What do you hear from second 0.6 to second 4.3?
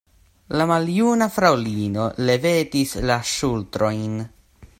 maljuna fraŭlino levetis la ŝultrojn.